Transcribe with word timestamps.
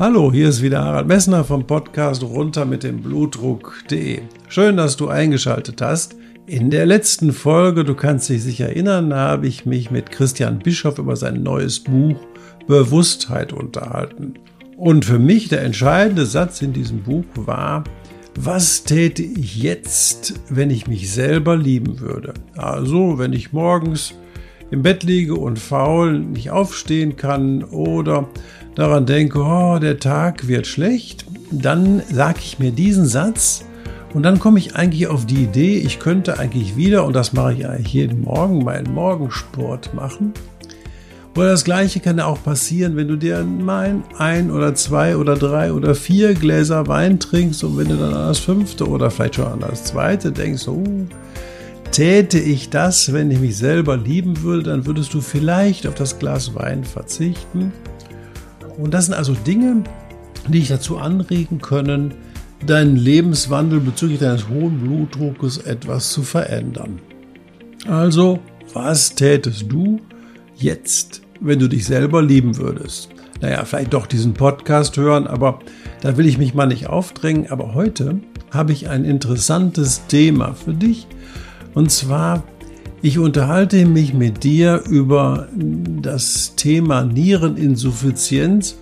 Hallo, 0.00 0.32
hier 0.32 0.48
ist 0.48 0.62
wieder 0.62 0.82
Harald 0.82 1.08
Messner 1.08 1.44
vom 1.44 1.66
Podcast 1.66 2.22
runter 2.22 2.64
mit 2.64 2.84
dem 2.84 3.02
Blutdruck.de. 3.02 4.22
Schön, 4.48 4.78
dass 4.78 4.96
du 4.96 5.08
eingeschaltet 5.08 5.82
hast. 5.82 6.16
In 6.46 6.70
der 6.70 6.86
letzten 6.86 7.34
Folge, 7.34 7.84
du 7.84 7.94
kannst 7.94 8.30
dich 8.30 8.42
sicher 8.42 8.70
erinnern, 8.70 9.12
habe 9.12 9.46
ich 9.46 9.66
mich 9.66 9.90
mit 9.90 10.10
Christian 10.10 10.58
Bischoff 10.58 10.98
über 10.98 11.16
sein 11.16 11.42
neues 11.42 11.80
Buch 11.80 12.16
Bewusstheit 12.66 13.52
unterhalten. 13.52 14.38
Und 14.78 15.04
für 15.04 15.18
mich 15.18 15.50
der 15.50 15.60
entscheidende 15.60 16.24
Satz 16.24 16.62
in 16.62 16.72
diesem 16.72 17.02
Buch 17.02 17.26
war, 17.34 17.84
was 18.36 18.84
täte 18.84 19.22
ich 19.22 19.62
jetzt, 19.62 20.32
wenn 20.48 20.70
ich 20.70 20.86
mich 20.86 21.12
selber 21.12 21.58
lieben 21.58 22.00
würde? 22.00 22.32
Also, 22.56 23.18
wenn 23.18 23.34
ich 23.34 23.52
morgens 23.52 24.14
im 24.70 24.80
Bett 24.80 25.02
liege 25.02 25.34
und 25.34 25.58
faul 25.58 26.20
nicht 26.20 26.50
aufstehen 26.50 27.16
kann 27.16 27.64
oder 27.64 28.28
daran 28.74 29.06
denke, 29.06 29.40
oh, 29.40 29.78
der 29.78 29.98
Tag 29.98 30.48
wird 30.48 30.66
schlecht, 30.66 31.26
dann 31.50 32.02
sage 32.10 32.40
ich 32.42 32.58
mir 32.58 32.70
diesen 32.70 33.06
Satz 33.06 33.64
und 34.14 34.22
dann 34.22 34.38
komme 34.38 34.58
ich 34.58 34.76
eigentlich 34.76 35.06
auf 35.06 35.26
die 35.26 35.44
Idee, 35.44 35.78
ich 35.78 35.98
könnte 35.98 36.38
eigentlich 36.38 36.76
wieder, 36.76 37.04
und 37.04 37.14
das 37.14 37.32
mache 37.32 37.54
ich 37.54 37.66
eigentlich 37.66 37.92
jeden 37.92 38.22
Morgen, 38.22 38.64
meinen 38.64 38.92
Morgensport 38.92 39.94
machen. 39.94 40.32
Oder 41.36 41.50
das 41.50 41.62
gleiche 41.62 42.00
kann 42.00 42.18
ja 42.18 42.26
auch 42.26 42.42
passieren, 42.42 42.96
wenn 42.96 43.06
du 43.06 43.14
dir 43.14 43.44
mal 43.44 44.02
ein 44.18 44.50
oder 44.50 44.74
zwei 44.74 45.16
oder 45.16 45.36
drei 45.36 45.72
oder 45.72 45.94
vier 45.94 46.34
Gläser 46.34 46.88
Wein 46.88 47.20
trinkst 47.20 47.62
und 47.62 47.78
wenn 47.78 47.88
du 47.88 47.96
dann 47.96 48.12
an 48.12 48.28
das 48.28 48.40
fünfte 48.40 48.88
oder 48.88 49.12
vielleicht 49.12 49.36
schon 49.36 49.46
an 49.46 49.60
das 49.60 49.84
zweite 49.84 50.32
denkst, 50.32 50.66
oh, 50.66 50.82
täte 51.92 52.38
ich 52.38 52.68
das, 52.70 53.12
wenn 53.12 53.30
ich 53.30 53.38
mich 53.38 53.56
selber 53.56 53.96
lieben 53.96 54.42
würde, 54.42 54.64
dann 54.64 54.86
würdest 54.86 55.14
du 55.14 55.20
vielleicht 55.20 55.86
auf 55.86 55.94
das 55.94 56.18
Glas 56.18 56.52
Wein 56.56 56.82
verzichten 56.82 57.72
und 58.80 58.94
das 58.94 59.06
sind 59.06 59.14
also 59.14 59.34
Dinge, 59.34 59.84
die 60.48 60.60
dich 60.60 60.68
dazu 60.68 60.98
anregen 60.98 61.60
können, 61.60 62.14
deinen 62.66 62.96
Lebenswandel 62.96 63.80
bezüglich 63.80 64.20
deines 64.20 64.48
hohen 64.48 64.80
Blutdruckes 64.80 65.58
etwas 65.58 66.10
zu 66.10 66.22
verändern. 66.22 67.00
Also, 67.88 68.38
was 68.74 69.14
tätest 69.14 69.70
du 69.70 70.00
jetzt, 70.56 71.22
wenn 71.40 71.58
du 71.58 71.68
dich 71.68 71.86
selber 71.86 72.22
lieben 72.22 72.56
würdest? 72.56 73.08
Naja, 73.40 73.64
vielleicht 73.64 73.94
doch 73.94 74.06
diesen 74.06 74.34
Podcast 74.34 74.96
hören, 74.98 75.26
aber 75.26 75.60
da 76.02 76.16
will 76.18 76.26
ich 76.26 76.36
mich 76.36 76.54
mal 76.54 76.66
nicht 76.66 76.88
aufdrängen. 76.88 77.50
Aber 77.50 77.74
heute 77.74 78.20
habe 78.50 78.72
ich 78.72 78.88
ein 78.90 79.04
interessantes 79.04 80.06
Thema 80.06 80.52
für 80.52 80.74
dich. 80.74 81.06
Und 81.74 81.90
zwar 81.90 82.42
ich 83.02 83.18
unterhalte 83.18 83.86
mich 83.86 84.14
mit 84.14 84.44
dir 84.44 84.82
über 84.88 85.48
das 86.02 86.54
Thema 86.56 87.02
Niereninsuffizienz 87.02 88.76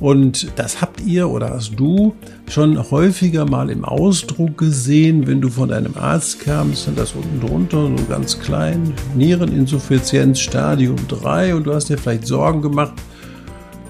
und 0.00 0.48
das 0.56 0.80
habt 0.80 1.00
ihr 1.02 1.28
oder 1.28 1.50
hast 1.50 1.74
du 1.76 2.14
schon 2.48 2.76
häufiger 2.90 3.48
mal 3.48 3.70
im 3.70 3.84
Ausdruck 3.84 4.58
gesehen, 4.58 5.28
wenn 5.28 5.40
du 5.40 5.48
von 5.48 5.68
deinem 5.68 5.96
Arzt 5.96 6.40
kamst, 6.40 6.88
und 6.88 6.98
das 6.98 7.12
unten 7.12 7.46
drunter 7.46 7.88
so 7.96 8.04
ganz 8.08 8.40
klein, 8.40 8.92
Niereninsuffizienz 9.14 10.40
Stadium 10.40 10.96
3 11.06 11.54
und 11.54 11.64
du 11.64 11.72
hast 11.72 11.88
dir 11.88 11.98
vielleicht 11.98 12.26
Sorgen 12.26 12.62
gemacht. 12.62 12.94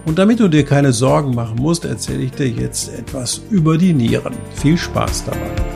Und 0.04 0.18
damit 0.18 0.40
du 0.40 0.48
dir 0.48 0.64
keine 0.64 0.92
Sorgen 0.92 1.34
machen 1.34 1.56
musst, 1.56 1.86
erzähle 1.86 2.24
ich 2.24 2.32
dir 2.32 2.48
jetzt 2.48 2.92
etwas 2.92 3.40
über 3.50 3.78
die 3.78 3.94
Nieren. 3.94 4.34
Viel 4.54 4.76
Spaß 4.76 5.24
dabei. 5.24 5.71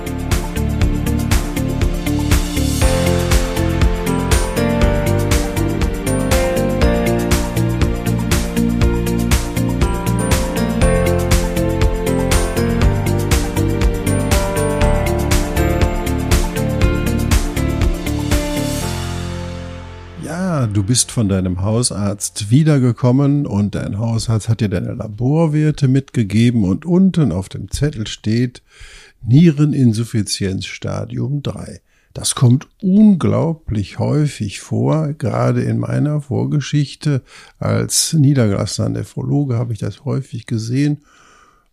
Bist 20.87 21.11
von 21.11 21.29
deinem 21.29 21.63
Hausarzt 21.63 22.53
wiedergekommen 22.53 23.45
und 23.45 23.75
dein 23.75 23.99
Hausarzt 23.99 24.49
hat 24.49 24.61
dir 24.61 24.69
deine 24.69 24.95
Laborwerte 24.95 25.89
mitgegeben 25.89 26.63
und 26.63 26.87
unten 26.87 27.33
auf 27.33 27.49
dem 27.49 27.73
Zettel 27.73 28.07
steht 28.07 28.63
Niereninsuffizienz 29.27 30.67
Stadium 30.67 31.43
3. 31.43 31.81
Das 32.15 32.37
kommt 32.37 32.69
unglaublich 32.81 33.99
häufig 33.99 34.61
vor, 34.61 35.13
gerade 35.15 35.63
in 35.63 35.79
meiner 35.79 36.21
Vorgeschichte 36.21 37.23
als 37.59 38.13
niedergelassener 38.13 38.91
Nephrologe 38.91 39.57
habe 39.57 39.73
ich 39.73 39.81
das 39.81 40.05
häufig 40.05 40.47
gesehen. 40.47 40.99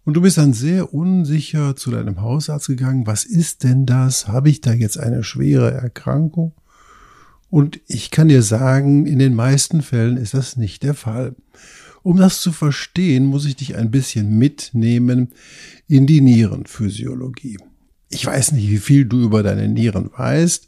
Und 0.05 0.15
du 0.15 0.21
bist 0.21 0.39
dann 0.39 0.53
sehr 0.53 0.91
unsicher 0.91 1.75
zu 1.75 1.91
deinem 1.91 2.19
Hausarzt 2.21 2.65
gegangen. 2.65 3.05
Was 3.05 3.25
ist 3.25 3.63
denn 3.63 3.85
das? 3.85 4.27
Habe 4.27 4.49
ich 4.49 4.59
da 4.59 4.73
jetzt 4.73 4.99
eine 4.99 5.23
schwere 5.23 5.71
Erkrankung? 5.71 6.53
Und 7.53 7.81
ich 7.85 8.09
kann 8.09 8.29
dir 8.29 8.41
sagen, 8.41 9.05
in 9.05 9.19
den 9.19 9.35
meisten 9.35 9.83
Fällen 9.83 10.17
ist 10.17 10.33
das 10.33 10.57
nicht 10.57 10.81
der 10.81 10.95
Fall. 10.95 11.35
Um 12.01 12.17
das 12.17 12.41
zu 12.41 12.51
verstehen, 12.51 13.27
muss 13.27 13.45
ich 13.45 13.55
dich 13.55 13.75
ein 13.75 13.91
bisschen 13.91 14.39
mitnehmen 14.39 15.33
in 15.87 16.07
die 16.07 16.21
Nierenphysiologie. 16.21 17.59
Ich 18.09 18.25
weiß 18.25 18.53
nicht, 18.53 18.71
wie 18.71 18.79
viel 18.79 19.05
du 19.05 19.21
über 19.21 19.43
deine 19.43 19.67
Nieren 19.67 20.09
weißt. 20.17 20.67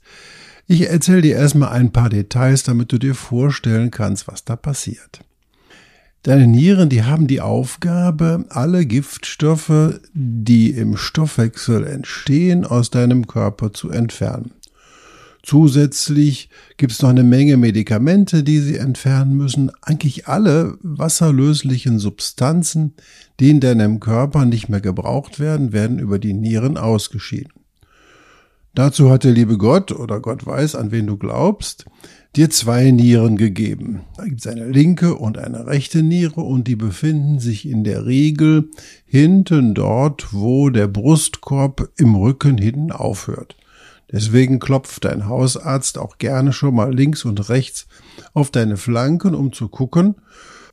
Ich 0.68 0.88
erzähle 0.88 1.24
dir 1.24 1.38
erstmal 1.38 1.70
ein 1.70 1.92
paar 1.92 2.10
Details, 2.10 2.62
damit 2.62 2.92
du 2.92 3.00
dir 3.00 3.16
vorstellen 3.16 3.90
kannst, 3.90 4.28
was 4.28 4.46
da 4.46 4.56
passiert. 4.56 5.22
Deine 6.22 6.46
Nieren, 6.46 6.90
die 6.90 7.02
haben 7.02 7.26
die 7.26 7.42
Aufgabe, 7.42 8.46
alle 8.50 8.86
Giftstoffe, 8.86 10.02
die 10.14 10.70
im 10.70 10.98
Stoffwechsel 10.98 11.84
entstehen, 11.84 12.64
aus 12.64 12.92
deinem 12.92 13.26
Körper 13.26 13.74
zu 13.74 13.90
entfernen. 13.90 14.52
Zusätzlich 15.46 16.50
gibt 16.78 16.92
es 16.92 17.04
noch 17.04 17.10
eine 17.10 17.24
Menge 17.24 17.56
Medikamente, 17.56 18.44
die 18.44 18.58
Sie 18.60 18.78
entfernen 18.78 19.38
müssen. 19.38 19.72
Eigentlich 19.82 20.28
alle 20.28 20.80
wasserlöslichen 20.82 22.00
Substanzen, 22.00 22.96
die 23.40 23.52
in 23.52 23.60
deinem 23.60 24.00
Körper 24.00 24.46
nicht 24.46 24.70
mehr 24.70 24.82
gebraucht 24.82 25.40
werden, 25.40 25.72
werden 25.72 26.00
über 26.00 26.18
die 26.18 26.34
Nieren 26.34 26.78
ausgeschieden. 26.78 27.54
Dazu 28.74 29.12
hat 29.12 29.24
der 29.24 29.34
liebe 29.34 29.60
Gott, 29.60 29.92
oder 29.92 30.20
Gott 30.20 30.48
weiß, 30.48 30.74
an 30.74 30.92
wen 30.92 31.06
du 31.06 31.16
glaubst, 31.16 31.86
dir 32.36 32.50
zwei 32.50 32.90
Nieren 32.90 33.38
gegeben. 33.38 34.02
Da 34.18 34.26
gibt 34.26 34.40
es 34.40 34.48
eine 34.48 34.68
linke 34.68 35.14
und 35.14 35.38
eine 35.38 35.68
rechte 35.68 36.02
Niere 36.02 36.42
und 36.42 36.68
die 36.68 36.76
befinden 36.76 37.38
sich 37.38 37.70
in 37.70 37.84
der 37.84 38.08
Regel 38.08 38.72
hinten 39.06 39.76
dort, 39.76 40.34
wo 40.34 40.72
der 40.72 40.88
Brustkorb 40.88 41.88
im 41.98 42.16
Rücken 42.16 42.58
hinten 42.58 42.92
aufhört. 42.92 43.56
Deswegen 44.12 44.60
klopft 44.60 45.06
dein 45.06 45.28
Hausarzt 45.28 45.98
auch 45.98 46.18
gerne 46.18 46.54
schon 46.54 46.76
mal 46.76 46.94
links 46.94 47.26
und 47.26 47.50
rechts 47.50 47.88
auf 48.34 48.52
deine 48.52 48.78
Flanken, 48.78 49.34
um 49.34 49.52
zu 49.52 49.68
gucken, 49.68 50.16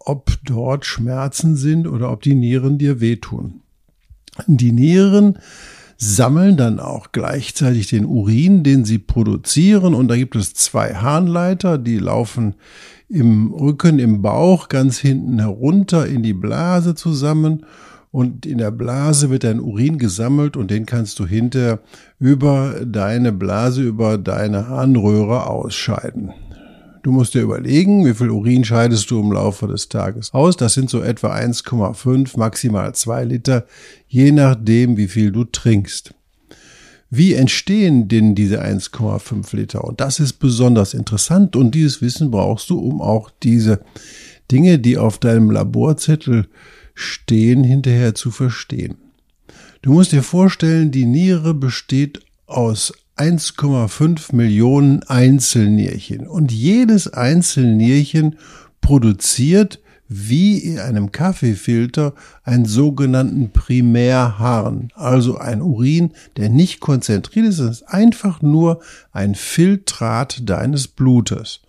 ob 0.00 0.32
dort 0.44 0.84
Schmerzen 0.84 1.56
sind 1.56 1.87
oder 1.87 2.10
ob 2.10 2.22
die 2.22 2.34
Nieren 2.34 2.78
dir 2.78 3.00
wehtun. 3.00 3.62
Die 4.47 4.72
Nieren 4.72 5.38
sammeln 5.97 6.56
dann 6.56 6.81
auch 6.81 7.12
gleichzeitig 7.12 7.87
den 7.87 8.04
Urin, 8.04 8.65
den 8.65 8.84
sie 8.84 8.98
produzieren. 8.98 9.95
Und 9.95 10.09
da 10.09 10.16
gibt 10.16 10.34
es 10.34 10.53
zwei 10.53 10.95
Harnleiter, 10.95 11.78
die 11.78 11.98
laufen 11.98 12.56
im 13.09 13.53
Rücken, 13.53 13.98
im 13.98 14.21
Bauch, 14.21 14.68
ganz 14.68 14.98
hinten 14.98 15.39
herunter 15.39 16.06
in 16.06 16.22
die 16.22 16.33
Blase 16.33 16.95
zusammen 16.95 17.65
und 18.12 18.44
in 18.44 18.59
der 18.59 18.70
Blase 18.70 19.30
wird 19.30 19.42
dein 19.42 19.59
Urin 19.59 19.98
gesammelt 19.98 20.56
und 20.56 20.70
den 20.70 20.86
kannst 20.86 21.18
du 21.18 21.26
hinter 21.26 21.80
über 22.20 22.84
deine 22.84 23.32
Blase, 23.32 23.82
über 23.82 24.18
deine 24.18 24.68
Harnröhre 24.68 25.47
ausscheiden. 25.48 26.32
Du 27.03 27.10
musst 27.10 27.34
dir 27.34 27.42
überlegen, 27.42 28.06
wie 28.06 28.14
viel 28.14 28.30
Urin 28.30 28.64
scheidest 28.64 29.10
du 29.10 29.18
im 29.18 29.32
Laufe 29.32 29.66
des 29.66 29.88
Tages 29.88 30.32
aus. 30.32 30.56
Das 30.56 30.74
sind 30.74 30.88
so 30.88 31.03
etwa 31.03 31.34
1,5, 31.34 32.38
maximal 32.38 32.94
2 32.94 33.24
Liter, 33.24 33.66
je 34.06 34.30
nachdem, 34.30 34.97
wie 34.97 35.08
viel 35.08 35.32
du 35.32 35.44
trinkst. 35.44 36.15
Wie 37.10 37.34
entstehen 37.34 38.08
denn 38.08 38.34
diese 38.34 38.62
1,5 38.62 39.56
Liter? 39.56 39.84
Und 39.84 40.00
das 40.00 40.20
ist 40.20 40.34
besonders 40.34 40.94
interessant 40.94 41.56
und 41.56 41.74
dieses 41.74 42.03
Wissen 42.03 42.30
brauchst 42.30 42.70
du, 42.70 42.78
um 42.78 43.00
auch 43.00 43.30
diese 43.42 43.80
Dinge, 44.50 44.78
die 44.78 44.97
auf 44.97 45.18
deinem 45.18 45.50
Laborzettel 45.50 46.47
Stehen 46.94 47.65
hinterher 47.65 48.15
zu 48.15 48.30
verstehen. 48.30 48.97
Du 49.83 49.92
musst 49.92 50.12
dir 50.12 50.22
vorstellen, 50.22 50.91
die 50.91 51.06
Niere 51.06 51.54
besteht 51.54 52.21
aus 52.47 52.92
1,5 53.16 54.34
Millionen 54.34 55.03
Einzelnierchen 55.04 56.27
und 56.27 56.53
jedes 56.53 57.09
Einzelnierchen 57.09 58.36
produziert 58.80 59.80
wie 60.09 60.59
in 60.59 60.78
einem 60.78 61.10
Kaffeefilter 61.10 62.15
einen 62.44 62.66
sogenannten 62.66 63.50
Primärharn, 63.50 64.91
also 64.94 65.39
ein 65.39 65.62
Urin, 65.62 66.12
der 66.36 66.48
nicht 66.48 66.80
konzentriert 66.80 67.47
ist, 67.47 67.59
es 67.59 67.80
ist 67.80 67.89
einfach 67.89 68.42
nur 68.42 68.80
ein 69.12 69.34
Filtrat 69.34 70.48
deines 70.48 70.89
Blutes. 70.89 71.60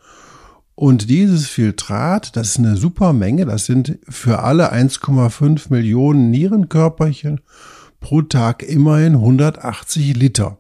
Und 0.76 1.10
dieses 1.10 1.48
Filtrat, 1.48 2.36
das 2.36 2.50
ist 2.50 2.60
eine 2.60 2.78
super 2.78 3.14
Menge, 3.14 3.46
das 3.46 3.66
sind 3.66 4.00
für 4.10 4.40
alle 4.40 4.74
1,5 4.74 5.68
Millionen 5.70 6.32
Nierenkörperchen 6.32 7.42
pro 8.00 8.24
Tag 8.24 8.64
immerhin 8.64 9.14
180 9.14 10.16
Liter. 10.16 10.58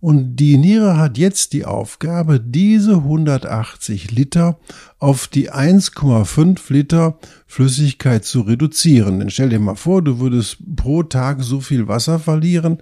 Und 0.00 0.36
die 0.36 0.58
Niere 0.58 0.96
hat 0.96 1.18
jetzt 1.18 1.52
die 1.52 1.64
Aufgabe, 1.64 2.38
diese 2.38 2.96
180 2.96 4.12
Liter 4.12 4.58
auf 5.00 5.26
die 5.26 5.50
1,5 5.50 6.72
Liter 6.72 7.18
Flüssigkeit 7.46 8.24
zu 8.24 8.42
reduzieren. 8.42 9.18
Denn 9.18 9.30
stell 9.30 9.48
dir 9.48 9.58
mal 9.58 9.74
vor, 9.74 10.02
du 10.02 10.20
würdest 10.20 10.58
pro 10.76 11.02
Tag 11.02 11.42
so 11.42 11.60
viel 11.60 11.88
Wasser 11.88 12.20
verlieren. 12.20 12.80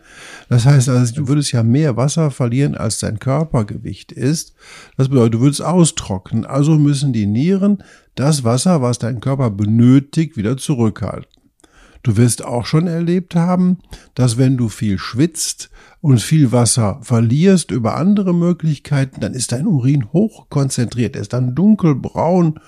Das 0.50 0.66
heißt 0.66 0.90
also, 0.90 1.14
du 1.14 1.28
würdest 1.28 1.52
ja 1.52 1.62
mehr 1.62 1.96
Wasser 1.96 2.30
verlieren, 2.30 2.74
als 2.74 2.98
dein 2.98 3.18
Körpergewicht 3.18 4.12
ist. 4.12 4.54
Das 4.98 5.08
bedeutet, 5.08 5.34
du 5.34 5.40
würdest 5.40 5.62
austrocknen. 5.62 6.44
Also 6.44 6.76
müssen 6.76 7.14
die 7.14 7.26
Nieren 7.26 7.82
das 8.14 8.44
Wasser, 8.44 8.82
was 8.82 8.98
dein 8.98 9.20
Körper 9.20 9.50
benötigt, 9.50 10.36
wieder 10.36 10.58
zurückhalten. 10.58 11.35
Du 12.06 12.16
wirst 12.16 12.44
auch 12.44 12.66
schon 12.66 12.86
erlebt 12.86 13.34
haben, 13.34 13.78
dass 14.14 14.38
wenn 14.38 14.56
du 14.56 14.68
viel 14.68 14.96
schwitzt 14.96 15.70
und 16.00 16.22
viel 16.22 16.52
Wasser 16.52 17.00
verlierst 17.02 17.72
über 17.72 17.96
andere 17.96 18.32
Möglichkeiten, 18.32 19.20
dann 19.20 19.34
ist 19.34 19.50
dein 19.50 19.66
Urin 19.66 20.12
hoch 20.12 20.48
konzentriert. 20.48 21.16
Er 21.16 21.22
ist 21.22 21.32
dann 21.32 21.56
dunkelbraun, 21.56 22.60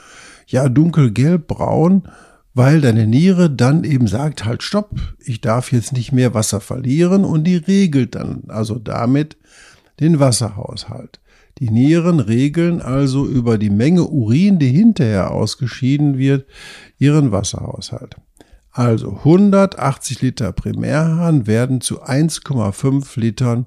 ja 0.49 0.69
dunkelgelbbraun, 0.69 2.09
weil 2.53 2.81
deine 2.81 3.07
Niere 3.07 3.49
dann 3.49 3.85
eben 3.85 4.09
sagt, 4.09 4.45
halt 4.45 4.65
stopp, 4.65 4.99
ich 5.21 5.41
darf 5.41 5.71
jetzt 5.71 5.93
nicht 5.93 6.11
mehr 6.11 6.35
Wasser 6.35 6.61
verlieren 6.61 7.25
und 7.25 7.45
die 7.45 7.59
regelt 7.59 8.17
dann 8.17 8.43
also 8.49 8.81
damit 8.81 9.37
den 10.01 10.19
Wasserhaushalt. 10.19 11.21
Die 11.61 11.71
Nieren 11.71 12.19
regeln 12.19 12.83
also 12.83 13.25
über 13.25 13.57
die 13.57 13.71
Menge 13.71 14.03
Urin, 14.03 14.59
die 14.59 14.73
hinterher 14.73 15.31
ausgeschieden 15.31 16.19
wird, 16.19 16.45
ihren 16.99 17.31
Wasserhaushalt. 17.31 18.17
Also 18.79 19.09
180 19.25 20.23
Liter 20.23 20.53
Primärhahn 20.53 21.49
werden 21.49 21.81
zu 21.81 22.05
1,5 22.05 23.19
Litern 23.19 23.67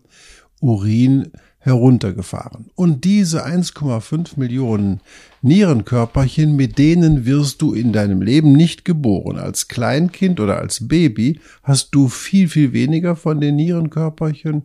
Urin 0.61 1.33
heruntergefahren. 1.57 2.71
Und 2.75 3.03
diese 3.03 3.45
1,5 3.45 4.39
Millionen 4.39 5.01
Nierenkörperchen, 5.41 6.55
mit 6.55 6.77
denen 6.77 7.25
wirst 7.25 7.61
du 7.61 7.73
in 7.73 7.91
deinem 7.91 8.21
Leben 8.21 8.53
nicht 8.53 8.85
geboren. 8.85 9.37
Als 9.37 9.67
Kleinkind 9.67 10.39
oder 10.39 10.59
als 10.59 10.87
Baby 10.87 11.41
hast 11.61 11.93
du 11.93 12.07
viel, 12.07 12.47
viel 12.47 12.71
weniger 12.71 13.17
von 13.17 13.41
den 13.41 13.57
Nierenkörperchen 13.57 14.63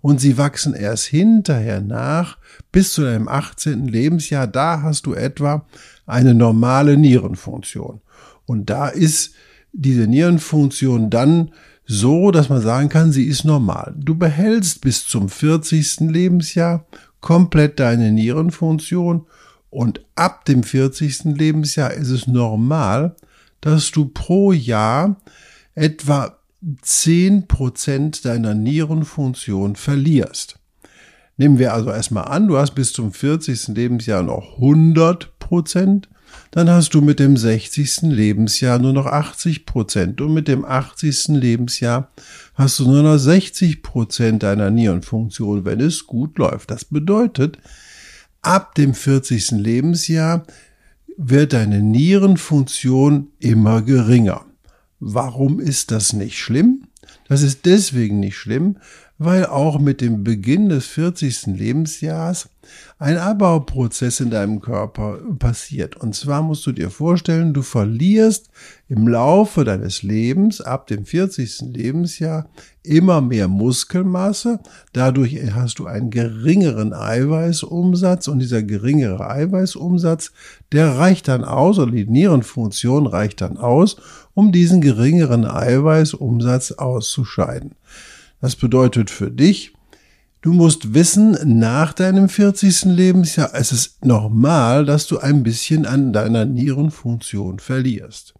und 0.00 0.20
sie 0.20 0.36
wachsen 0.36 0.74
erst 0.74 1.04
hinterher 1.04 1.80
nach 1.80 2.38
bis 2.72 2.94
zu 2.94 3.02
deinem 3.02 3.28
18. 3.28 3.86
Lebensjahr. 3.86 4.48
Da 4.48 4.82
hast 4.82 5.06
du 5.06 5.14
etwa 5.14 5.64
eine 6.04 6.34
normale 6.34 6.96
Nierenfunktion. 6.96 8.00
Und 8.44 8.70
da 8.70 8.88
ist 8.88 9.34
diese 9.74 10.06
Nierenfunktion 10.06 11.10
dann 11.10 11.50
so, 11.86 12.30
dass 12.30 12.48
man 12.48 12.62
sagen 12.62 12.88
kann, 12.88 13.12
sie 13.12 13.24
ist 13.24 13.44
normal. 13.44 13.94
Du 13.98 14.14
behältst 14.14 14.80
bis 14.80 15.06
zum 15.06 15.28
40. 15.28 16.00
Lebensjahr 16.00 16.86
komplett 17.20 17.78
deine 17.80 18.10
Nierenfunktion 18.12 19.26
und 19.68 20.00
ab 20.14 20.44
dem 20.46 20.62
40. 20.62 21.36
Lebensjahr 21.36 21.92
ist 21.92 22.10
es 22.10 22.26
normal, 22.26 23.16
dass 23.60 23.90
du 23.90 24.06
pro 24.06 24.52
Jahr 24.52 25.16
etwa 25.74 26.38
10% 26.82 28.22
deiner 28.22 28.54
Nierenfunktion 28.54 29.76
verlierst. 29.76 30.58
Nehmen 31.36 31.58
wir 31.58 31.74
also 31.74 31.90
erstmal 31.90 32.24
an, 32.24 32.46
du 32.46 32.56
hast 32.56 32.74
bis 32.74 32.92
zum 32.92 33.12
40. 33.12 33.68
Lebensjahr 33.68 34.22
noch 34.22 34.54
100 34.56 35.38
Prozent 35.38 36.08
dann 36.50 36.70
hast 36.70 36.94
du 36.94 37.00
mit 37.00 37.18
dem 37.18 37.36
60. 37.36 38.02
Lebensjahr 38.02 38.78
nur 38.78 38.92
noch 38.92 39.06
80 39.06 39.66
Prozent 39.66 40.20
und 40.20 40.34
mit 40.34 40.48
dem 40.48 40.64
80. 40.64 41.28
Lebensjahr 41.28 42.10
hast 42.54 42.78
du 42.78 42.84
nur 42.84 43.02
noch 43.02 43.18
60 43.18 43.82
Prozent 43.82 44.42
deiner 44.42 44.70
Nierenfunktion, 44.70 45.64
wenn 45.64 45.80
es 45.80 46.06
gut 46.06 46.38
läuft. 46.38 46.70
Das 46.70 46.84
bedeutet, 46.84 47.58
ab 48.42 48.74
dem 48.74 48.94
40. 48.94 49.52
Lebensjahr 49.52 50.44
wird 51.16 51.52
deine 51.52 51.80
Nierenfunktion 51.80 53.28
immer 53.38 53.82
geringer. 53.82 54.44
Warum 55.00 55.60
ist 55.60 55.90
das 55.90 56.12
nicht 56.12 56.38
schlimm? 56.38 56.88
Das 57.28 57.42
ist 57.42 57.64
deswegen 57.64 58.20
nicht 58.20 58.36
schlimm, 58.36 58.76
weil 59.18 59.46
auch 59.46 59.78
mit 59.78 60.00
dem 60.00 60.24
Beginn 60.24 60.68
des 60.68 60.86
40. 60.86 61.46
Lebensjahres 61.46 62.48
ein 62.98 63.16
Abbauprozess 63.16 64.20
in 64.20 64.30
deinem 64.30 64.60
Körper 64.60 65.18
passiert. 65.38 65.96
Und 65.96 66.14
zwar 66.14 66.42
musst 66.42 66.66
du 66.66 66.72
dir 66.72 66.90
vorstellen, 66.90 67.54
du 67.54 67.62
verlierst 67.62 68.50
im 68.88 69.06
Laufe 69.06 69.64
deines 69.64 70.02
Lebens 70.02 70.60
ab 70.60 70.88
dem 70.88 71.04
40. 71.04 71.60
Lebensjahr 71.72 72.48
immer 72.82 73.20
mehr 73.20 73.46
Muskelmasse. 73.46 74.58
Dadurch 74.92 75.38
hast 75.54 75.78
du 75.78 75.86
einen 75.86 76.10
geringeren 76.10 76.92
Eiweißumsatz 76.92 78.26
und 78.28 78.40
dieser 78.40 78.62
geringere 78.62 79.28
Eiweißumsatz, 79.30 80.32
der 80.72 80.96
reicht 80.96 81.28
dann 81.28 81.44
aus, 81.44 81.78
oder 81.78 81.92
die 81.92 82.06
Nierenfunktion 82.06 83.06
reicht 83.06 83.40
dann 83.40 83.58
aus, 83.58 83.96
um 84.34 84.50
diesen 84.50 84.80
geringeren 84.80 85.44
Eiweißumsatz 85.44 86.72
auszuscheiden. 86.72 87.72
Das 88.44 88.56
bedeutet 88.56 89.08
für 89.08 89.30
dich, 89.30 89.72
du 90.42 90.52
musst 90.52 90.92
wissen, 90.92 91.58
nach 91.58 91.94
deinem 91.94 92.28
40. 92.28 92.84
Lebensjahr 92.94 93.52
es 93.54 93.72
ist 93.72 94.04
normal, 94.04 94.84
dass 94.84 95.06
du 95.06 95.18
ein 95.18 95.42
bisschen 95.42 95.86
an 95.86 96.12
deiner 96.12 96.44
Nierenfunktion 96.44 97.58
verlierst. 97.58 98.34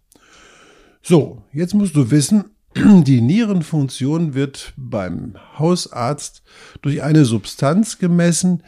So, 1.01 1.41
jetzt 1.51 1.73
musst 1.73 1.95
du 1.95 2.11
wissen, 2.11 2.43
die 2.75 3.19
Nierenfunktion 3.19 4.35
wird 4.35 4.73
beim 4.77 5.37
Hausarzt 5.57 6.43
durch 6.83 7.01
eine 7.01 7.25
Substanz 7.25 7.97
gemessen, 7.97 8.61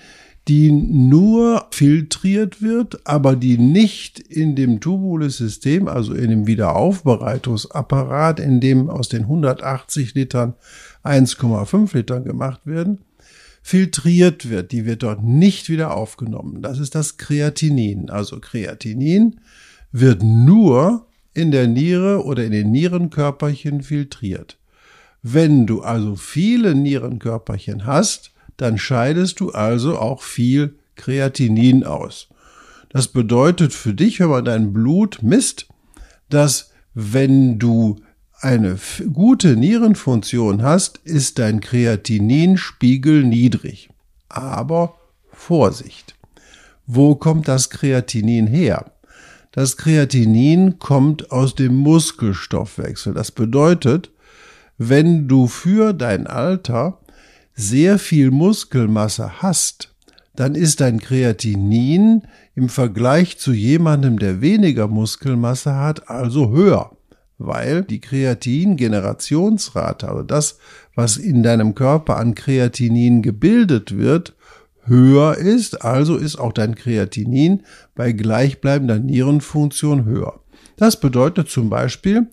die 0.48 0.72
nur 0.72 1.68
filtriert 1.72 2.62
wird, 2.62 3.06
aber 3.06 3.36
die 3.36 3.58
nicht 3.58 4.20
in 4.20 4.56
dem 4.56 4.80
Tubulus-System, 4.80 5.89
also 5.89 6.13
in 6.13 6.30
dem 6.30 6.48
Wiederaufbereitungsapparat, 6.48 8.39
in 8.39 8.62
dem 8.62 8.89
aus 8.89 9.10
den 9.10 9.24
180 9.24 10.13
Litern 10.16 10.54
1,5 11.04 11.94
Litern 11.96 12.24
gemacht 12.24 12.62
werden, 12.66 13.00
filtriert 13.62 14.50
wird. 14.50 14.72
Die 14.72 14.86
wird 14.86 15.04
dort 15.04 15.22
nicht 15.22 15.68
wieder 15.68 15.94
aufgenommen. 15.94 16.62
Das 16.62 16.80
ist 16.80 16.96
das 16.96 17.18
Kreatinin. 17.18 18.10
Also 18.10 18.39
Kreatinin 18.39 19.42
wird 19.92 20.24
nur 20.24 21.08
in 21.34 21.51
der 21.51 21.68
Niere 21.68 22.24
oder 22.24 22.46
in 22.46 22.54
den 22.54 22.72
Nierenkörperchen 22.72 23.84
filtriert. 23.84 24.58
Wenn 25.22 25.68
du 25.68 25.82
also 25.82 26.16
viele 26.16 26.74
Nierenkörperchen 26.74 27.86
hast, 27.86 28.32
dann 28.58 28.78
scheidest 28.78 29.40
du 29.40 29.52
also 29.52 29.98
auch 29.98 30.22
viel 30.22 30.76
Kreatinin 30.96 31.84
aus. 31.84 32.28
Das 32.90 33.08
bedeutet 33.08 33.74
für 33.74 33.94
dich, 33.94 34.20
wenn 34.20 34.30
man 34.30 34.46
dein 34.46 34.74
Blut 34.74 35.20
misst, 35.22 35.68
dass 36.30 36.72
wenn 36.94 37.60
du 37.60 37.98
eine 38.40 38.78
gute 39.14 39.56
Nierenfunktion 39.56 40.64
hast, 40.64 40.98
ist 41.04 41.40
dein 41.40 41.60
Kreatininspiegel 41.60 43.24
niedrig. 43.24 43.90
Aber 44.30 44.96
Vorsicht. 45.32 46.16
Wo 46.86 47.16
kommt 47.16 47.48
das 47.48 47.70
Kreatinin 47.70 48.48
her? 48.48 48.92
Das 49.52 49.78
Kreatinin 49.78 50.80
kommt 50.80 51.32
aus 51.32 51.56
dem 51.56 51.76
Muskelstoffwechsel. 51.76 53.14
Das 53.14 53.32
bedeutet, 53.32 54.12
wenn 54.78 55.28
du 55.28 55.48
für 55.48 55.94
dein 55.94 56.28
Alter 56.28 57.00
sehr 57.58 57.98
viel 57.98 58.30
Muskelmasse 58.30 59.42
hast, 59.42 59.94
dann 60.36 60.54
ist 60.54 60.80
dein 60.80 61.00
Kreatinin 61.00 62.22
im 62.56 62.70
Vergleich 62.70 63.40
zu 63.40 63.52
jemandem, 63.52 64.20
der 64.20 64.42
weniger 64.42 64.88
Muskelmasse 64.88 65.76
hat, 65.76 66.10
also 66.10 66.52
höher, 66.52 66.92
weil 67.40 67.84
die 67.84 68.00
Kreatin-Generationsrate, 68.00 70.08
also 70.08 70.22
das, 70.22 70.60
was 70.94 71.18
in 71.18 71.42
deinem 71.42 71.74
Körper 71.74 72.18
an 72.18 72.36
Kreatinin 72.36 73.24
gebildet 73.24 73.98
wird, 73.98 74.36
höher 74.84 75.36
ist, 75.36 75.84
also 75.84 76.16
ist 76.16 76.38
auch 76.38 76.54
dein 76.54 76.76
Kreatinin 76.76 77.64
bei 77.96 78.12
gleichbleibender 78.12 79.00
Nierenfunktion 79.00 80.06
höher. 80.06 80.40
Das 80.78 81.00
bedeutet 81.00 81.50
zum 81.50 81.72
Beispiel, 81.72 82.28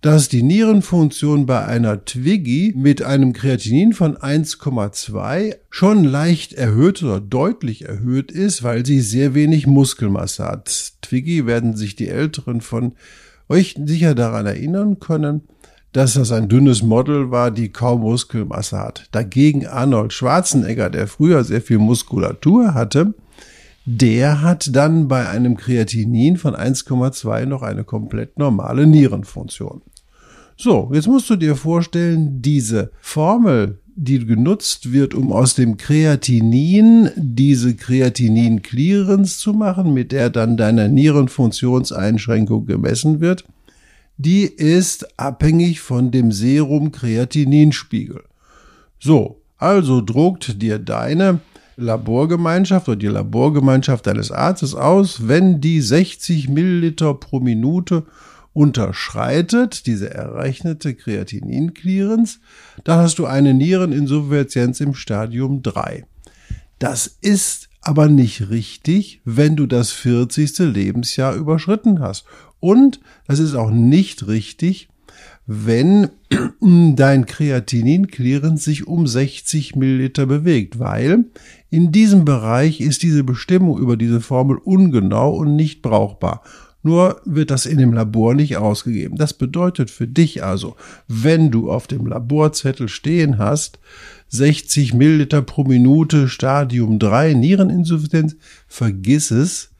dass 0.00 0.28
die 0.28 0.44
Nierenfunktion 0.44 1.46
bei 1.46 1.64
einer 1.64 2.04
Twiggy 2.04 2.72
mit 2.76 3.02
einem 3.02 3.32
Kreatinin 3.32 3.92
von 3.92 4.16
1,2 4.16 5.56
schon 5.70 6.04
leicht 6.04 6.52
erhöht 6.52 7.02
oder 7.02 7.20
deutlich 7.20 7.84
erhöht 7.84 8.30
ist, 8.30 8.62
weil 8.62 8.86
sie 8.86 9.00
sehr 9.00 9.34
wenig 9.34 9.66
Muskelmasse 9.66 10.44
hat. 10.44 10.92
Twiggy 11.02 11.46
werden 11.46 11.74
sich 11.76 11.96
die 11.96 12.08
Älteren 12.08 12.60
von 12.60 12.92
euch 13.48 13.74
sicher 13.84 14.14
daran 14.14 14.46
erinnern 14.46 15.00
können, 15.00 15.42
dass 15.92 16.14
das 16.14 16.30
ein 16.30 16.48
dünnes 16.48 16.82
Model 16.82 17.30
war, 17.32 17.50
die 17.50 17.70
kaum 17.70 18.02
Muskelmasse 18.02 18.78
hat. 18.78 19.08
Dagegen 19.10 19.66
Arnold 19.66 20.12
Schwarzenegger, 20.12 20.90
der 20.90 21.08
früher 21.08 21.42
sehr 21.42 21.62
viel 21.62 21.78
Muskulatur 21.78 22.74
hatte, 22.74 23.14
der 23.90 24.42
hat 24.42 24.76
dann 24.76 25.08
bei 25.08 25.30
einem 25.30 25.56
Kreatinin 25.56 26.36
von 26.36 26.54
1,2 26.54 27.46
noch 27.46 27.62
eine 27.62 27.84
komplett 27.84 28.38
normale 28.38 28.86
Nierenfunktion. 28.86 29.80
So, 30.58 30.90
jetzt 30.92 31.06
musst 31.06 31.30
du 31.30 31.36
dir 31.36 31.56
vorstellen, 31.56 32.42
diese 32.42 32.90
Formel, 33.00 33.78
die 33.96 34.26
genutzt 34.26 34.92
wird, 34.92 35.14
um 35.14 35.32
aus 35.32 35.54
dem 35.54 35.78
Kreatinin 35.78 37.08
diese 37.16 37.76
Kreatinin-Clearance 37.76 39.38
zu 39.38 39.54
machen, 39.54 39.94
mit 39.94 40.12
der 40.12 40.28
dann 40.28 40.58
deine 40.58 40.90
Nierenfunktionseinschränkung 40.90 42.66
gemessen 42.66 43.20
wird, 43.20 43.46
die 44.18 44.42
ist 44.42 45.18
abhängig 45.18 45.80
von 45.80 46.10
dem 46.10 46.30
Serum-Kreatininspiegel. 46.30 48.24
So, 48.98 49.40
also 49.56 50.02
druckt 50.02 50.60
dir 50.60 50.78
deine 50.78 51.40
Laborgemeinschaft 51.78 52.88
oder 52.88 52.96
die 52.96 53.06
Laborgemeinschaft 53.06 54.06
deines 54.06 54.32
Arztes 54.32 54.74
aus, 54.74 55.28
wenn 55.28 55.60
die 55.60 55.80
60 55.80 56.48
Milliliter 56.48 57.14
pro 57.14 57.38
Minute 57.38 58.04
unterschreitet, 58.52 59.86
diese 59.86 60.12
errechnete 60.12 60.94
Kreatinin-Clearance, 60.94 62.40
dann 62.82 62.98
hast 62.98 63.20
du 63.20 63.26
eine 63.26 63.54
Niereninsuffizienz 63.54 64.80
im 64.80 64.94
Stadium 64.94 65.62
3. 65.62 66.04
Das 66.80 67.06
ist 67.20 67.68
aber 67.80 68.08
nicht 68.08 68.50
richtig, 68.50 69.20
wenn 69.24 69.54
du 69.54 69.66
das 69.66 69.92
40. 69.92 70.58
Lebensjahr 70.58 71.34
überschritten 71.34 72.00
hast. 72.00 72.24
Und 72.58 72.98
das 73.28 73.38
ist 73.38 73.54
auch 73.54 73.70
nicht 73.70 74.26
richtig, 74.26 74.88
wenn 75.50 76.10
dein 76.60 77.24
Kreatinin-Clearance 77.24 78.62
sich 78.62 78.86
um 78.86 79.06
60 79.06 79.76
Milliliter 79.76 80.26
bewegt, 80.26 80.78
weil 80.78 81.24
in 81.70 81.90
diesem 81.90 82.26
Bereich 82.26 82.82
ist 82.82 83.02
diese 83.02 83.24
Bestimmung 83.24 83.78
über 83.78 83.96
diese 83.96 84.20
Formel 84.20 84.58
ungenau 84.58 85.34
und 85.34 85.56
nicht 85.56 85.80
brauchbar. 85.80 86.42
Nur 86.82 87.22
wird 87.24 87.50
das 87.50 87.64
in 87.64 87.78
dem 87.78 87.94
Labor 87.94 88.34
nicht 88.34 88.58
ausgegeben. 88.58 89.16
Das 89.16 89.32
bedeutet 89.32 89.90
für 89.90 90.06
dich 90.06 90.44
also, 90.44 90.76
wenn 91.08 91.50
du 91.50 91.72
auf 91.72 91.86
dem 91.86 92.06
Laborzettel 92.06 92.88
stehen 92.88 93.38
hast, 93.38 93.78
60 94.28 94.92
Milliliter 94.92 95.40
pro 95.40 95.64
Minute 95.64 96.28
Stadium 96.28 96.98
3 96.98 97.32
Niereninsuffizienz, 97.32 98.36
vergiss 98.68 99.30
es, 99.30 99.70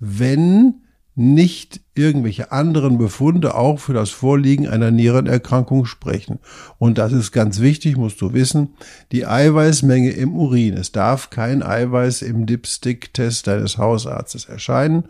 wenn 0.00 0.74
nicht 1.18 1.80
irgendwelche 1.94 2.52
anderen 2.52 2.96
Befunde 2.96 3.56
auch 3.56 3.80
für 3.80 3.92
das 3.92 4.10
Vorliegen 4.10 4.68
einer 4.68 4.92
Nierenerkrankung 4.92 5.84
sprechen. 5.84 6.38
Und 6.78 6.96
das 6.96 7.12
ist 7.12 7.32
ganz 7.32 7.58
wichtig, 7.58 7.96
musst 7.96 8.20
du 8.20 8.32
wissen, 8.34 8.74
die 9.10 9.26
Eiweißmenge 9.26 10.10
im 10.12 10.36
Urin. 10.36 10.74
Es 10.74 10.92
darf 10.92 11.30
kein 11.30 11.64
Eiweiß 11.64 12.22
im 12.22 12.46
Dipstick-Test 12.46 13.48
deines 13.48 13.78
Hausarztes 13.78 14.44
erscheinen 14.44 15.04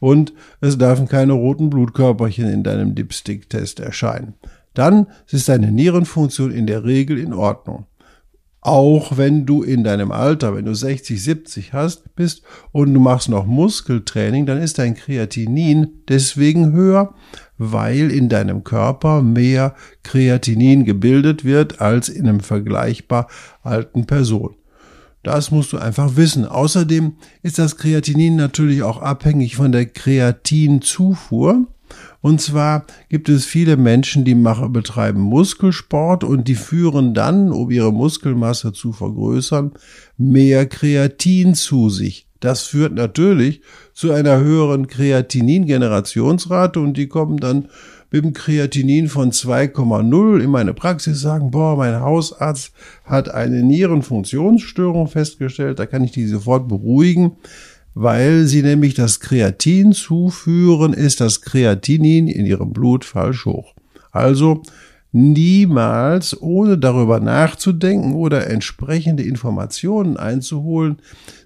und 0.00 0.34
es 0.60 0.76
dürfen 0.76 1.08
keine 1.08 1.32
roten 1.32 1.70
Blutkörperchen 1.70 2.46
in 2.46 2.62
deinem 2.62 2.94
Dipstick-Test 2.94 3.80
erscheinen. 3.80 4.34
Dann 4.74 5.06
ist 5.30 5.48
deine 5.48 5.72
Nierenfunktion 5.72 6.50
in 6.50 6.66
der 6.66 6.84
Regel 6.84 7.18
in 7.18 7.32
Ordnung. 7.32 7.86
Auch 8.64 9.18
wenn 9.18 9.44
du 9.44 9.62
in 9.62 9.84
deinem 9.84 10.10
Alter, 10.10 10.56
wenn 10.56 10.64
du 10.64 10.74
60, 10.74 11.22
70 11.22 11.74
hast, 11.74 12.14
bist 12.16 12.44
und 12.72 12.94
du 12.94 12.98
machst 12.98 13.28
noch 13.28 13.44
Muskeltraining, 13.44 14.46
dann 14.46 14.56
ist 14.56 14.78
dein 14.78 14.94
Kreatinin 14.94 16.02
deswegen 16.08 16.72
höher, 16.72 17.12
weil 17.58 18.10
in 18.10 18.30
deinem 18.30 18.64
Körper 18.64 19.20
mehr 19.20 19.74
Kreatinin 20.02 20.86
gebildet 20.86 21.44
wird 21.44 21.82
als 21.82 22.08
in 22.08 22.26
einem 22.26 22.40
vergleichbar 22.40 23.28
alten 23.62 24.06
Person. 24.06 24.54
Das 25.22 25.50
musst 25.50 25.74
du 25.74 25.78
einfach 25.78 26.16
wissen. 26.16 26.46
Außerdem 26.46 27.16
ist 27.42 27.58
das 27.58 27.76
Kreatinin 27.76 28.34
natürlich 28.34 28.82
auch 28.82 29.02
abhängig 29.02 29.56
von 29.56 29.72
der 29.72 29.84
Kreatinzufuhr. 29.84 31.66
Und 32.20 32.40
zwar 32.40 32.84
gibt 33.08 33.28
es 33.28 33.44
viele 33.44 33.76
Menschen, 33.76 34.24
die 34.24 34.34
machen, 34.34 34.72
betreiben 34.72 35.20
Muskelsport 35.20 36.24
und 36.24 36.48
die 36.48 36.54
führen 36.54 37.14
dann, 37.14 37.52
um 37.52 37.70
ihre 37.70 37.92
Muskelmasse 37.92 38.72
zu 38.72 38.92
vergrößern, 38.92 39.72
mehr 40.16 40.66
Kreatin 40.66 41.54
zu 41.54 41.90
sich. 41.90 42.28
Das 42.40 42.62
führt 42.62 42.92
natürlich 42.92 43.62
zu 43.94 44.12
einer 44.12 44.38
höheren 44.40 44.86
Kreatinin-Generationsrate 44.86 46.78
und 46.80 46.96
die 46.96 47.08
kommen 47.08 47.38
dann 47.38 47.68
mit 48.10 48.22
dem 48.22 48.32
Kreatinin 48.32 49.08
von 49.08 49.32
2,0 49.32 50.40
in 50.40 50.50
meine 50.50 50.72
Praxis 50.72 51.20
sagen, 51.20 51.50
boah, 51.50 51.76
mein 51.76 52.00
Hausarzt 52.00 52.72
hat 53.04 53.28
eine 53.28 53.62
Nierenfunktionsstörung 53.62 55.08
festgestellt, 55.08 55.78
da 55.78 55.86
kann 55.86 56.04
ich 56.04 56.12
die 56.12 56.26
sofort 56.26 56.68
beruhigen 56.68 57.32
weil 57.94 58.46
sie 58.46 58.62
nämlich 58.62 58.94
das 58.94 59.20
Kreatin 59.20 59.92
zuführen, 59.92 60.92
ist 60.92 61.20
das 61.20 61.40
Kreatinin 61.40 62.28
in 62.28 62.44
ihrem 62.44 62.72
Blut 62.72 63.04
falsch 63.04 63.46
hoch. 63.46 63.74
Also 64.10 64.62
niemals, 65.12 66.40
ohne 66.40 66.76
darüber 66.76 67.20
nachzudenken 67.20 68.14
oder 68.14 68.48
entsprechende 68.50 69.22
Informationen 69.22 70.16
einzuholen, 70.16 70.96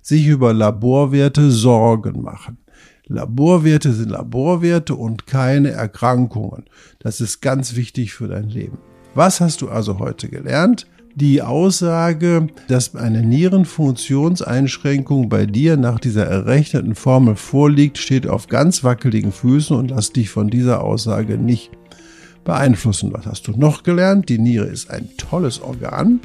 sich 0.01 0.27
über 0.27 0.55
Laborwerte 0.55 1.51
Sorgen 1.51 2.23
machen. 2.23 2.59
Laborwerte 3.07 3.93
sind 3.93 4.11
Laborwerte 4.11 4.95
und 4.95 5.27
keine 5.27 5.71
Erkrankungen. 5.71 6.65
Das 6.99 7.21
ist 7.21 7.41
ganz 7.41 7.75
wichtig 7.77 8.13
für 8.13 8.29
dein 8.29 8.49
Leben. 8.49 8.79
Was 9.15 9.41
hast 9.41 9.63
du 9.63 9.69
also 9.69 9.99
heute 9.99 10.29
gelernt? 10.29 10.87
Die 11.15 11.43
Aussage, 11.43 12.47
dass 12.69 12.95
eine 12.95 13.23
Nierenfunktionseinschränkung 13.23 15.29
bei 15.29 15.45
dir 15.47 15.77
nach 15.77 15.99
dieser 15.99 16.27
errechneten 16.27 16.95
Formel 16.95 17.37
vorliegt, 17.37 17.99
steht 17.99 18.27
auf 18.27 18.47
ganz 18.47 18.85
wackeligen 18.85 19.33
Füßen 19.33 19.77
und 19.77 19.91
lass 19.91 20.13
dich 20.13 20.31
von 20.31 20.49
dieser 20.49 20.83
Aussage 20.83 21.37
nicht 21.39 21.71
beeinflussen. 22.45 23.13
Was 23.13 23.27
hast 23.27 23.49
du 23.49 23.53
noch 23.53 23.83
gelernt? 23.83 24.29
Die 24.29 24.39
Niere 24.39 24.67
ist 24.67 24.91
ein 24.91 25.09
tolles 25.17 25.61
Organ. 25.61 26.21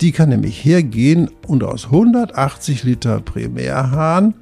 Die 0.00 0.12
kann 0.12 0.28
nämlich 0.28 0.64
hergehen 0.64 1.28
und 1.46 1.64
aus 1.64 1.86
180 1.86 2.84
Liter 2.84 3.20
Primärhahn 3.20 4.34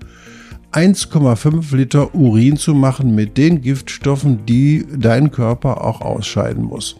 1,5 0.72 1.74
Liter 1.74 2.14
Urin 2.14 2.58
zu 2.58 2.74
machen 2.74 3.14
mit 3.14 3.38
den 3.38 3.62
Giftstoffen, 3.62 4.44
die 4.44 4.84
dein 4.94 5.30
Körper 5.30 5.82
auch 5.82 6.02
ausscheiden 6.02 6.64
muss. 6.64 6.96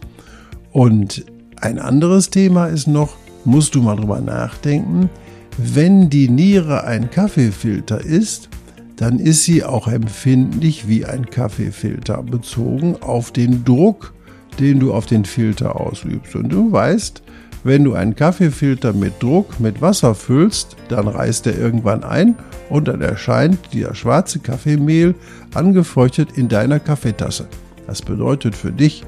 Und 0.71 1.25
ein 1.61 1.79
anderes 1.79 2.29
Thema 2.29 2.67
ist 2.67 2.87
noch, 2.87 3.15
musst 3.45 3.75
du 3.75 3.81
mal 3.81 3.95
drüber 3.95 4.21
nachdenken, 4.21 5.09
wenn 5.57 6.09
die 6.09 6.29
Niere 6.29 6.83
ein 6.83 7.09
Kaffeefilter 7.09 7.99
ist, 7.99 8.49
dann 8.95 9.19
ist 9.19 9.43
sie 9.43 9.63
auch 9.63 9.87
empfindlich 9.87 10.87
wie 10.87 11.05
ein 11.05 11.25
Kaffeefilter, 11.29 12.21
bezogen 12.23 12.95
auf 13.01 13.31
den 13.31 13.63
Druck, 13.63 14.13
den 14.59 14.79
du 14.79 14.93
auf 14.93 15.05
den 15.05 15.25
Filter 15.25 15.79
ausübst. 15.79 16.35
Und 16.35 16.49
du 16.49 16.71
weißt, 16.71 17.21
wenn 17.63 17.83
du 17.83 17.93
einen 17.93 18.15
Kaffeefilter 18.15 18.93
mit 18.93 19.21
Druck 19.21 19.59
mit 19.59 19.81
Wasser 19.81 20.15
füllst, 20.15 20.75
dann 20.89 21.07
reißt 21.07 21.47
er 21.47 21.57
irgendwann 21.57 22.03
ein 22.03 22.35
und 22.69 22.87
dann 22.87 23.01
erscheint 23.01 23.59
dieser 23.73 23.95
schwarze 23.95 24.39
Kaffeemehl 24.39 25.15
angefeuchtet 25.53 26.37
in 26.37 26.47
deiner 26.47 26.79
Kaffeetasse. 26.79 27.47
Das 27.85 28.01
bedeutet 28.01 28.55
für 28.55 28.71
dich, 28.71 29.03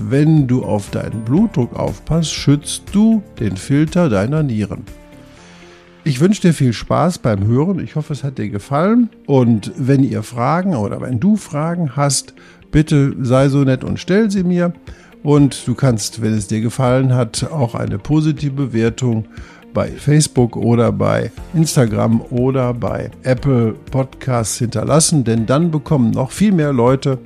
wenn 0.00 0.46
du 0.46 0.64
auf 0.64 0.90
deinen 0.90 1.24
Blutdruck 1.24 1.78
aufpasst, 1.78 2.32
schützt 2.32 2.84
du 2.92 3.22
den 3.40 3.56
Filter 3.56 4.08
deiner 4.08 4.42
Nieren. 4.42 4.84
Ich 6.04 6.20
wünsche 6.20 6.42
dir 6.42 6.52
viel 6.52 6.72
Spaß 6.72 7.18
beim 7.18 7.46
Hören. 7.46 7.78
Ich 7.78 7.94
hoffe, 7.94 8.12
es 8.12 8.24
hat 8.24 8.38
dir 8.38 8.48
gefallen. 8.48 9.08
Und 9.26 9.72
wenn 9.76 10.02
ihr 10.02 10.24
Fragen 10.24 10.74
oder 10.74 11.00
wenn 11.00 11.20
du 11.20 11.36
Fragen 11.36 11.94
hast, 11.94 12.34
bitte 12.72 13.14
sei 13.20 13.48
so 13.48 13.62
nett 13.62 13.84
und 13.84 14.00
stell 14.00 14.30
sie 14.30 14.42
mir. 14.42 14.72
Und 15.22 15.68
du 15.68 15.74
kannst, 15.74 16.20
wenn 16.20 16.34
es 16.34 16.48
dir 16.48 16.60
gefallen 16.60 17.14
hat, 17.14 17.48
auch 17.52 17.76
eine 17.76 17.98
positive 17.98 18.52
Bewertung 18.52 19.26
bei 19.72 19.88
Facebook 19.88 20.56
oder 20.56 20.90
bei 20.90 21.30
Instagram 21.54 22.20
oder 22.30 22.74
bei 22.74 23.10
Apple 23.22 23.74
Podcasts 23.90 24.58
hinterlassen, 24.58 25.24
denn 25.24 25.46
dann 25.46 25.70
bekommen 25.70 26.10
noch 26.10 26.32
viel 26.32 26.52
mehr 26.52 26.72
Leute 26.72 27.18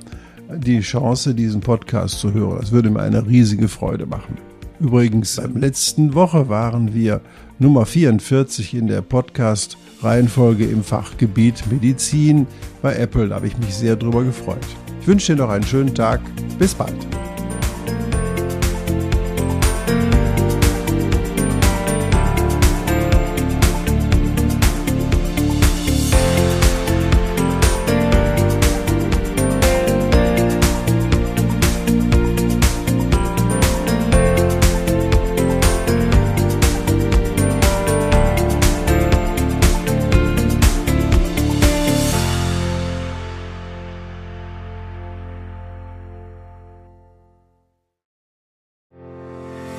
die 0.55 0.79
Chance, 0.79 1.33
diesen 1.33 1.61
Podcast 1.61 2.19
zu 2.19 2.33
hören. 2.33 2.57
Das 2.59 2.71
würde 2.71 2.89
mir 2.89 3.01
eine 3.01 3.25
riesige 3.25 3.67
Freude 3.67 4.05
machen. 4.05 4.37
Übrigens, 4.79 5.39
am 5.39 5.57
letzten 5.57 6.13
Woche 6.13 6.49
waren 6.49 6.93
wir 6.93 7.21
Nummer 7.59 7.85
44 7.85 8.75
in 8.75 8.87
der 8.87 9.01
Podcast-Reihenfolge 9.01 10.65
im 10.65 10.83
Fachgebiet 10.83 11.63
Medizin 11.71 12.45
bei 12.81 12.95
Apple. 12.95 13.29
Da 13.29 13.35
habe 13.35 13.47
ich 13.47 13.57
mich 13.57 13.73
sehr 13.73 13.95
drüber 13.95 14.23
gefreut. 14.23 14.65
Ich 15.01 15.07
wünsche 15.07 15.35
dir 15.35 15.41
noch 15.41 15.49
einen 15.49 15.63
schönen 15.63 15.95
Tag. 15.95 16.21
Bis 16.59 16.75
bald. 16.75 17.26